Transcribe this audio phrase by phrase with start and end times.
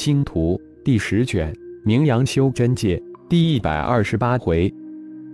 [0.00, 2.98] 星图第十卷，名扬修真界
[3.28, 4.72] 第一百二十八回，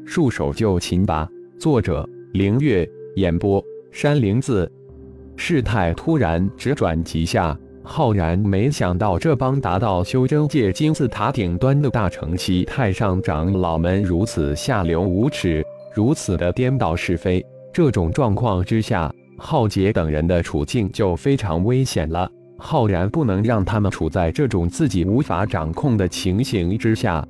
[0.04, 1.28] 束手就擒吧。
[1.56, 2.84] 作者：凌月，
[3.14, 4.68] 演播：山灵子。
[5.36, 15.64] 事态突然直转急下，浩然没想到这帮达到修真界金字塔顶端的大乘期太上长老们如此下流无耻，
[15.94, 17.40] 如此的颠倒是非。
[17.72, 22.28] 这种状况之下，浩劫等人的处境就非常危险了。
[22.58, 27.26] 浩然不能让他们处在这种自己无法掌控的情形之下。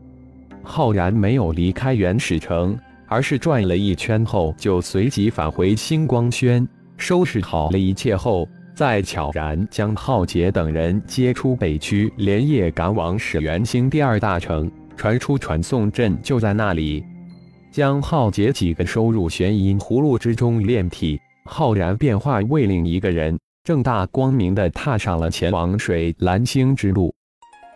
[0.63, 2.77] 浩然没有离开原始城，
[3.07, 6.67] 而是转了一圈后，就随即返回星光轩，
[6.97, 14.71] 收拾好了一切后，再悄然将浩劫等人接出北区，连夜赶往始元星第二大城。
[14.97, 17.05] 传出传送阵就在那里，
[17.71, 21.21] 将浩劫几个收入玄阴葫芦之中炼体。
[21.45, 23.39] 浩然变化为另一个人。
[23.67, 27.13] 正大光明地踏上了前往水蓝星之路。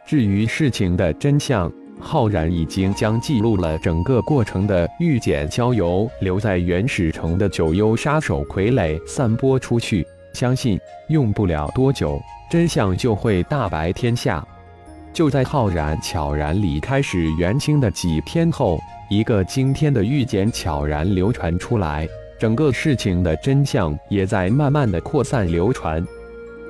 [0.06, 10.06] 至于事情的真相，浩然已经将记录了整个过程的预检交由留在原始城的九幽杀手傀儡散播出去。
[10.32, 10.78] 相信
[11.08, 14.46] 用不了多久，真相就会大白天下。
[15.12, 18.78] 就在浩然悄然离开始元星的几天后，
[19.08, 22.08] 一个惊天的预检悄然流传出来。
[22.40, 26.02] 整个事情的真相也在慢慢的扩散流传。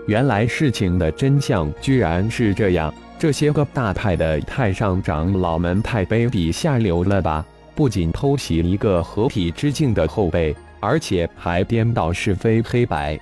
[0.09, 7.47] 原来事情的真相居然是这样：这些个大派的太上长老们太卑鄙下流了吧！
[7.77, 13.17] 不仅偷袭一个合体之境的后辈，而且还颠倒是非黑白。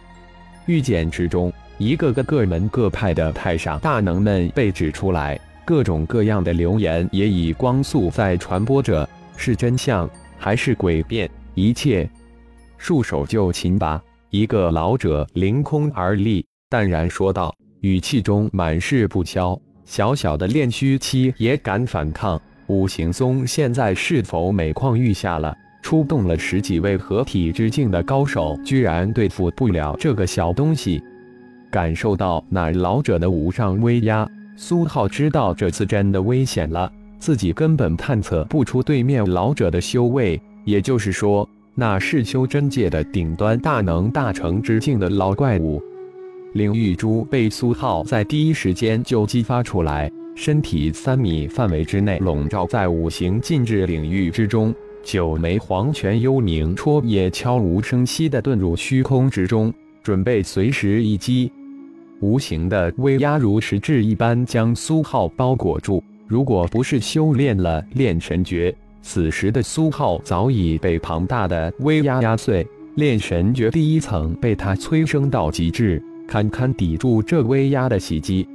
[0.64, 9.06] 御剑之中，一个个各门各派的太上大能们被指出来，各种各样的流言也以光速在传播着。
[9.36, 11.28] 是真相还是诡辩？
[11.54, 12.08] 一切。
[12.78, 14.00] 束手就擒吧！
[14.30, 19.60] 一个老者凌空而立，淡然说道，语气中满是不肖。
[19.84, 22.40] 小小的炼虚期也敢反抗？
[22.66, 25.54] 五行宗现在是否每况愈下了？
[25.82, 31.02] 出动了十几位合体之境的高手，居然对付不了这个小东西。
[31.70, 36.90] 感受到那老者的无上威压，苏浩知道这次真的危险了。
[37.18, 41.48] 自己根本探测不出对面老者的修为，也就是说。
[41.80, 45.80] 那是修真界的顶端大能大成之境的老怪物，
[46.54, 54.74] 灵玉珠被苏浩在第一时间就激发出来，身体三米范围之内笼罩在五行禁制领域之中。
[55.04, 59.72] 九枚黄泉幽冥戳也悄无声息地遁入虚空之中，
[60.02, 61.48] 准备随时一击。
[62.18, 68.74] 无形的威压如实质一般将苏浩包裹住，如果不是修炼了炼神诀。
[69.00, 72.66] 此时的苏浩早已被庞大的威压压碎，
[72.96, 78.46] 炼神诀第一层被他催生到极致，堪堪抵住这威压的袭击。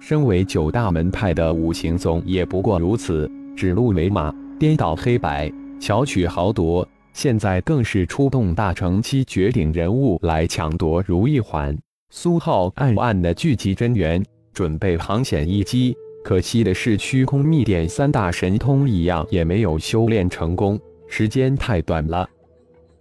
[0.00, 5.50] 身为九大门派的五行宗也不过如此，指鹿为马，颠倒黑白，
[5.80, 6.86] 巧取豪夺。
[7.12, 11.76] 现在更是出动大成期绝顶人物来抢夺如意环。
[12.10, 14.20] 苏浩暗暗的聚集真元，
[14.52, 15.96] 准备航险一击。
[16.24, 22.26] 可惜的是，虚空秘典三大神通一样也没有修炼成功，时间太短了。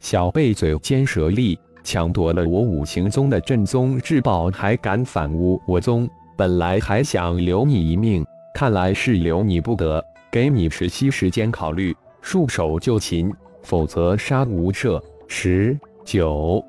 [0.01, 6.05] 小贝嘴尖舌利，抢夺了我五行宗的镇宗至宝，还敢反诬我宗？
[6.35, 10.03] 本来还想留你一命，看来是留你不得。
[10.29, 15.01] 给你十息时间考虑，束手就擒，否则杀无赦。
[15.29, 16.61] 十九，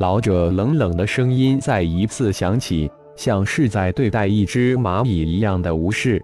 [0.00, 2.90] 老者冷冷的声音再一次响起。
[3.16, 6.22] 像是在对待一只蚂蚁一样的无视。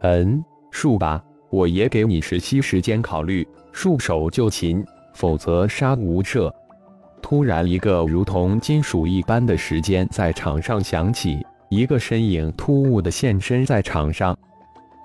[0.00, 0.42] 嗯，
[0.72, 4.84] 恕吧，我也给你十息时间考虑，束手就擒，
[5.14, 6.50] 否则杀无赦。
[7.22, 11.38] 突然，一个如同金属一般的时间在场上响起，
[11.70, 14.36] 一个身影突兀的现身在场上。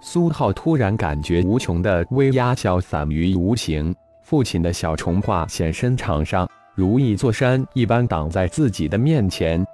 [0.02, 3.94] 苏浩突然感觉无穷的威压消散于无形，
[4.24, 9.66] 父亲的小虫化现身场上，如一座山一般挡在自己的面前。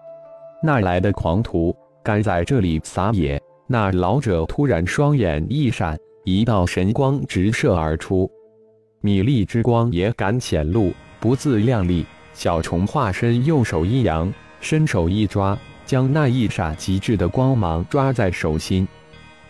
[0.65, 3.39] 哪来的狂徒，敢在这里撒野？
[3.67, 8.29] 那老者突然双眼一闪，一道神光直射而出，
[8.99, 12.03] 米粒之光也敢显露，不自量力。
[12.33, 18.87] 小虫化身右手一扬，伸手一抓，将那一闪极致的光芒抓在手心。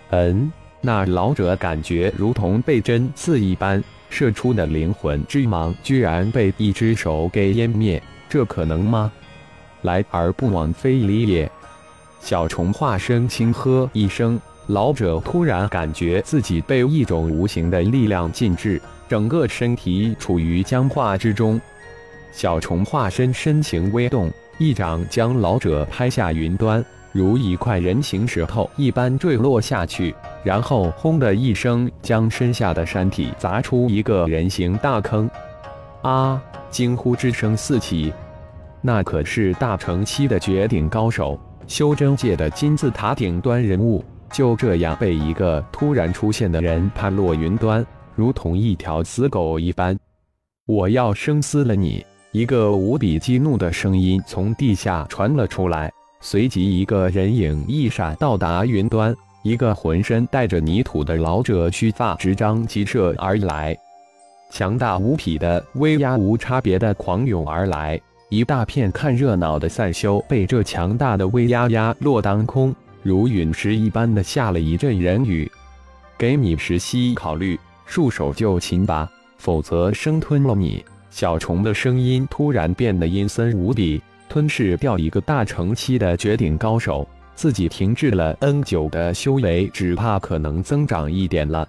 [0.10, 0.52] 嗯，
[0.82, 9.12] 那老者感觉如同被针刺一般，射出的灵魂之芒居然被一只手给湮灭，这可能吗？
[9.86, 11.50] 来而不往非礼也。
[12.20, 14.38] 小虫化身轻喝一声，
[14.68, 21.62] 老者突然感觉自己被一种无形的力量禁制，整个身体处于僵化之中。
[22.34, 26.84] 小虫化身身形微动，一掌将老者拍下云端，
[27.14, 35.30] 如一块人形石头一般坠落下去，然后轰的一声，将身下的山体砸出一个人形大坑。
[36.02, 36.42] 啊！
[36.70, 38.12] 惊呼之声四起，
[38.86, 47.84] 那可是大成期的绝顶高手，修真界的金字塔顶端人物，就这样被一个突然出现的人判落云端，
[48.14, 49.98] 如同一条死狗一般。
[50.68, 52.06] 我要生撕了你！
[52.32, 55.92] 一个无比激怒的声音从地下传了出来。
[56.22, 59.16] 随即，一个人影一闪，到达云端。
[59.42, 63.76] 一个浑身带着泥土的老者，须发直张，急射而来，
[64.52, 68.00] 强大无匹的威压，无差别的狂涌而来。
[68.36, 75.50] 一大片看热闹的散修被这强大的威压压落当空，如陨石一般的下了一阵人雨。
[76.18, 80.84] 给米石溪考虑，束手就擒吧，否则生吞了你。
[81.10, 84.02] 小虫的声音突然变得阴森无比。
[84.28, 91.66] 吞噬掉一个大成期的绝顶高手，自己停滞了 N 久的修为，只怕可能增长一点了。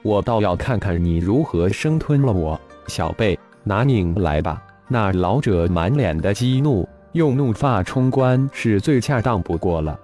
[0.00, 4.62] 我倒要看看你如何生吞了我，小贝，拿命来吧！
[4.92, 9.96] 那老者满脸的激怒，用怒发冲冠是最恰当不过了。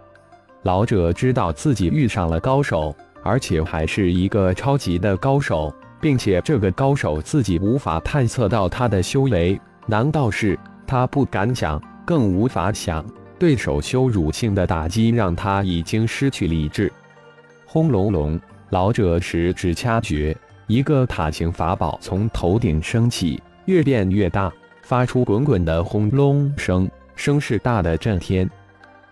[0.63, 2.95] 老者知道自己遇上了高手，
[3.25, 10.57] 而且还是一个超级的高手，并且这个高手自己无法探测到他的修为，难道是？
[10.87, 13.05] 他不敢想，更无法想，
[13.41, 16.93] 对手羞辱性的打击让他已经失去理智。
[17.67, 18.41] 轰隆隆，
[18.71, 20.37] 老者十指掐诀，
[20.69, 24.53] 一个塔形法宝从头顶升起，越变越大，
[24.87, 28.49] 发出滚滚的轰隆声，声势大的震天。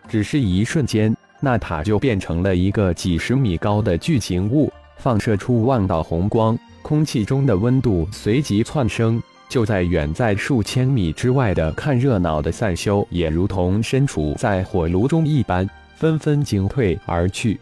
[0.07, 9.21] 只是一瞬间，那塔就变成了一个几十米高的巨型物，放射出万道红光，空气中的温度随即窜升。
[9.49, 17.59] 就在远在数千米之外的看热闹的散修，也如同身处在火炉中一般，纷纷惊退而去。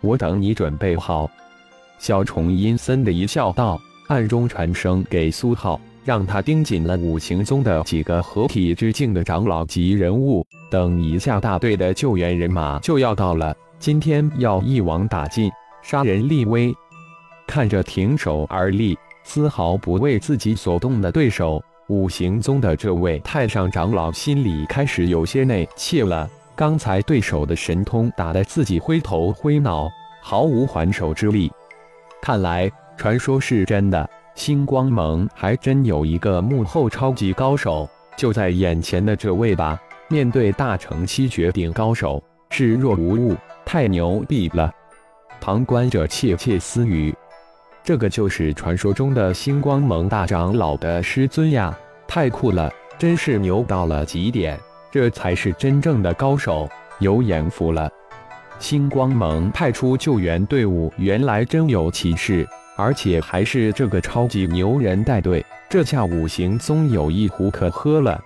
[0.00, 1.30] 我等你准备好。
[1.98, 10.46] 小虫阴森的一笑道，暗中传声给苏浩，让他盯紧了五行宗的几个合体之境的长老级人物。
[10.70, 15.50] 等一下，大队的救援人马就要到了，今天要一网打尽，
[15.82, 16.72] 杀人立威。
[17.46, 18.96] 看着停手而立。
[19.26, 21.58] 丝毫不为自己所动的对手，
[21.88, 26.28] 五行宗的这位太上长老心里开始有些内怯了。
[26.54, 29.88] 刚才对手的神通打得自己灰头灰脑，
[30.20, 31.50] 毫无还手之力。
[32.20, 39.78] 看来传说是真的，星光盟还真有一个幕后超级高手，就在眼前的这位吧。
[40.08, 44.70] 面对大成期绝顶高手，视若无物，太牛逼了。
[45.40, 47.14] 旁观者窃窃私语。
[47.82, 51.76] 这个就是传说中的星光盟大长老的师尊呀，
[52.08, 54.58] 太酷了，真是牛到了极点，
[54.90, 57.90] 这才是真正的高手，有眼福了。
[58.58, 68.22] 星光盟派出救援队伍，原来真有其事，而且还是这个超级牛人带队，这下五行宗有一壶可喝了。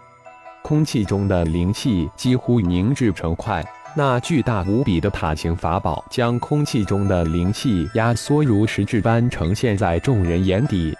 [0.62, 3.64] 空气中的灵气几乎凝滞成块。
[3.96, 10.94] 那巨大无比的塔形法宝，将空气中的灵气压缩如实质般呈现在众人眼底。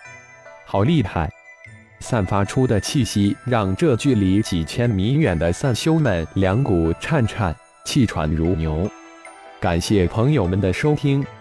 [0.65, 1.31] 好厉害！
[2.01, 7.55] 散发出的气息让这距离几千米远的散修们两股颤颤，
[7.85, 8.89] 气喘如牛。
[9.61, 11.25] 感谢朋友们的收听，